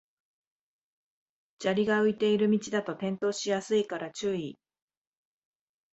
[1.59, 4.57] 砂利が浮いてる道だと転倒しやすいから注意